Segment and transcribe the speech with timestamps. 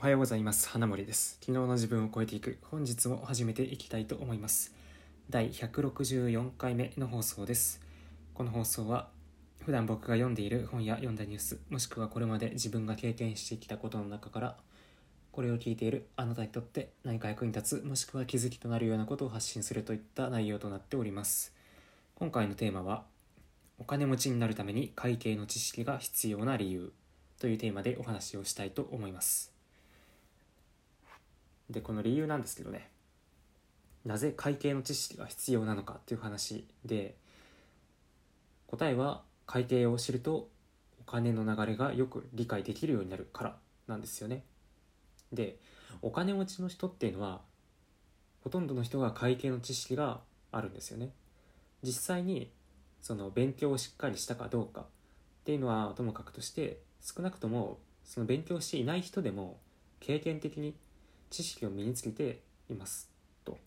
[0.00, 0.66] おはようございます。
[0.70, 1.36] 花森です。
[1.42, 2.56] 昨日の自分を超えていく。
[2.70, 4.74] 本日も始めていきたいと思います。
[5.28, 7.82] 第164回目の放送です。
[8.32, 9.10] この放送は
[9.58, 14.56] 普段僕が読んでいる本や読んだニュースもしくはこれまで自分が経験してきたことの中から
[15.32, 21.52] これを聞いているあなたにとって何か役に立つもしくは気づきとなるようなことを発信するといった内容となっております。
[22.14, 23.04] 今回のテーマは
[23.78, 26.90] お金持ちになるために会計の知識が必要な理由
[27.38, 29.59] というテーマでお話をしたいと思います。
[31.70, 32.90] でこの理由なんですけどね。
[34.04, 37.16] なぜ会計の知識が必要なのかっていう話で
[38.66, 40.48] 答えは会計を知ると
[41.00, 43.56] お金の流れがよく理解できるようになるから
[43.88, 44.44] なんですよね。
[45.32, 45.58] で
[46.02, 47.40] お金持ちの人っていうのは
[48.42, 51.10] ほとんどの人が会計の知識があるんですよね。
[51.82, 52.50] 実際に
[53.02, 54.84] その勉強をしっかりしたかどうかっ
[55.44, 59.58] ていうのはともかくとして少なくともその勉強していない人でも
[60.00, 60.74] 経験的に
[61.30, 63.10] 知識を身につけています
[63.44, 63.58] と。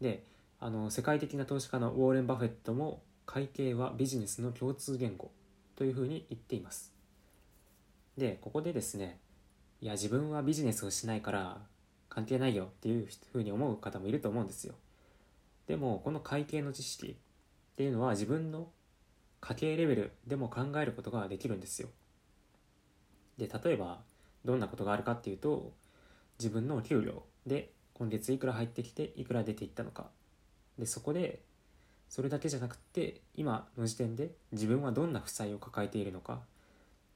[0.00, 0.24] で
[0.58, 5.30] あの世界的な投資家のウォーレン・バフェットも会計はビジネスの共通言語
[5.76, 6.92] というふうに言っています。
[8.16, 9.18] でここでですね
[9.80, 11.58] いや自分はビジネスをしないから
[12.08, 14.74] 関係ないよっていうふうに思う方もいると思うんですよ。
[15.66, 17.16] でもこの会計の知識
[17.72, 18.68] っていうのは自分の
[19.40, 21.88] 家計レベルでも考えることができるんですよ。
[23.38, 24.00] で例えば
[24.44, 25.72] どんなことがあるかっていうと
[26.42, 30.10] 自分の給料で今月いくら入ってきていくら出ていったのか。
[30.76, 31.40] でそこで
[32.08, 36.40] それだけじゃなくて今の時点で自分はどんな負債を抱えているのか、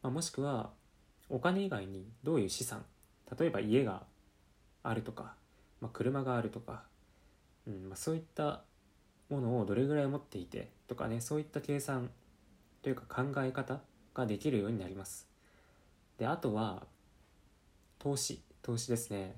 [0.01, 0.71] まあ、もしくは
[1.29, 2.85] お金以外にどういう資産
[3.37, 4.05] 例えば家が
[4.85, 5.35] あるとか、
[5.81, 6.85] まあ、車があるとか、
[7.67, 8.63] うんまあ、そういった
[9.29, 12.11] ものをどれぐらい持っていてとかねそういった計算
[12.83, 13.81] というか考え方
[14.15, 15.27] ができるようになります。
[16.17, 16.85] であとは
[17.99, 18.46] 投資。
[18.67, 19.37] 投資ですね。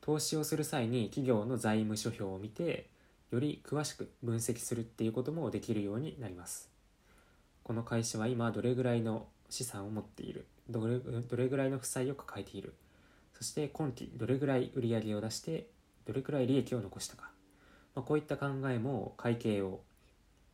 [0.00, 2.86] 投資をする際に企業の財務諸表を見て
[3.32, 6.70] より詳しく分析するっていうこともできるようになります。
[7.64, 10.46] この会社は今どれぐらいの資産を持っている。
[10.70, 12.74] どれどれぐらいの負債を抱えている。
[13.34, 15.66] そして今期どれぐらい売り上げを出して
[16.06, 17.30] どれくらい利益を残したか、
[17.96, 19.80] まあ、こういった考えも会計を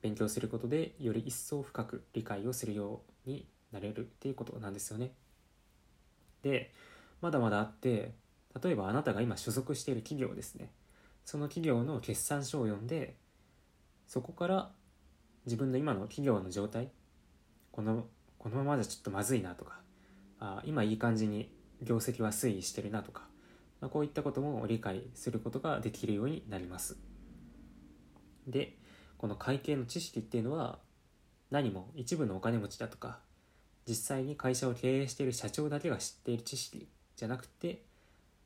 [0.00, 5.12] 勉強することでより一層深く理解をするようになれるっていうことなんですよね。
[6.42, 6.72] で
[7.22, 8.12] まだまだあって
[8.62, 10.70] 例えばあなたが今所属している企業ですね。
[11.24, 13.14] その企業の決算書を読んで
[14.08, 14.72] そこから
[15.46, 16.90] 自分の今の企業の状態
[17.70, 18.06] この
[18.38, 19.78] このままじゃちょっとまずいなとか
[20.40, 21.48] あ今いい感じに
[21.80, 23.22] 業績は推移してるなとか、
[23.80, 26.96] まあ、こういったことも理解することができるようになります。
[28.48, 28.76] で
[29.16, 30.80] この会計の知識っていうのは
[31.52, 33.20] 何も一部のお金持ちだとか
[33.86, 37.82] 実際に会社を経営している社長だけが知っている知識じゃなくて、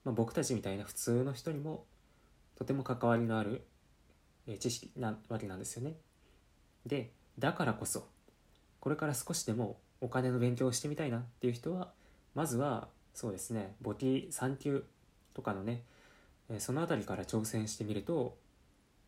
[0.05, 1.85] まあ、僕たちみたいな普通の人にも
[2.57, 3.65] とても関わりのある
[4.59, 5.95] 知識なわけなんですよね。
[6.87, 8.07] でだからこそ
[8.81, 11.91] これから少しでもお金の勉強をしてみたいなっていう人は
[12.35, 14.85] まずはそうですね簿記3級
[15.35, 15.83] とかのね
[16.59, 18.37] その辺りから挑戦してみると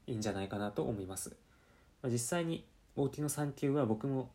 [0.07, 1.37] いいんじゃないかなと思います。
[2.05, 2.65] 実際に
[2.97, 4.31] 簿記の3級は僕も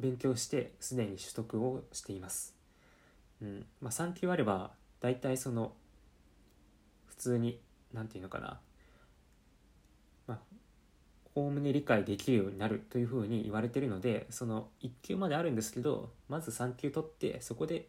[0.00, 2.57] 勉強してすでに取得をしています。
[3.42, 5.72] うんまあ、3級あれば大体その
[7.06, 7.60] 普通に
[7.92, 8.60] 何て言うのかな
[10.26, 10.38] まあ
[11.34, 17.88] おおむね理解できるようになるというふうに言われてるのでその1級まであるんですけどまず3級取ってそこで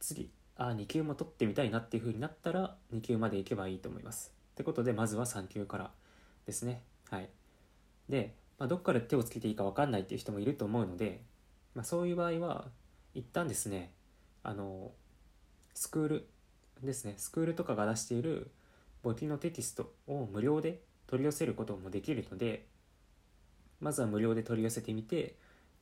[0.00, 4.32] 次あ2級も取ってみたいなっていうふうになったら2級まで行けばいいと思います。
[4.52, 5.90] ってことでまずは3級から
[6.46, 6.82] ですね。
[7.10, 7.28] はい。
[8.08, 11.20] で、まあ、どっから手をつけていいか分かんないっていう人もいると思うので、
[11.74, 12.68] まあ、そういう場合は
[13.14, 13.92] 一旦ですね
[14.48, 14.92] あの
[15.74, 16.28] スクール
[16.80, 18.52] ですねスクールとかが出している
[19.02, 22.64] 簿記のテキストを無料で取り寄せることもできるので
[23.80, 25.34] まずは無料で取り寄せてみて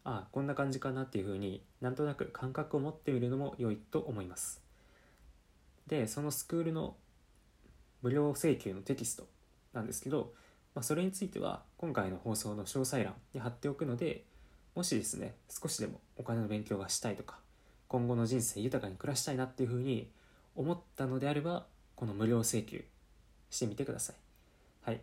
[0.02, 4.62] ああこんな感じかなっていうふうになんとなく感覚を持ってみるのも良いと思います。
[5.86, 6.96] でそのスクールの
[8.00, 9.26] 無料請求のテキスト
[9.74, 10.32] なんですけど、
[10.74, 14.24] まあ、それについては今回の放送の詳細欄に貼っておくので
[14.74, 17.43] もしですね少しでもお金の勉強がしたいとか
[17.94, 20.10] 今後の人生豊かに暮らしたいなっていうふうに
[20.56, 21.64] 思ったのであれば
[21.94, 22.84] この無料請求
[23.50, 24.16] してみてください。
[24.82, 25.00] はい。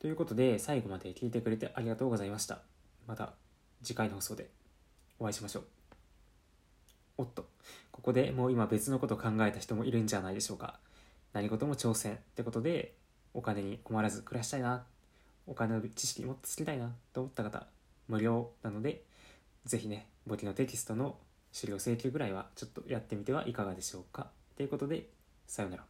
[0.00, 2.62] ということで最後まで聞いてくれてありがとうございました。
[3.06, 3.34] また
[3.80, 4.50] 次回の放送で
[5.20, 5.64] お会いしましょう。
[7.18, 7.46] おっと、
[7.92, 10.80] ここでもう今別のこと考えた人もいるんじゃないでしょうか。
[11.32, 12.96] 何事も挑戦ってことで
[13.34, 14.82] お金に困らず暮らしたいな、
[15.46, 17.68] お金の知識もっとつきたいなと思った方、
[18.08, 19.04] 無料なので、
[19.64, 21.18] ぜひね、簿記のテキストの
[21.54, 24.26] 資料請求ぐらいはちょっとやってみてはいかがでしょうか。
[24.56, 25.06] ということで
[25.46, 25.84] さようなら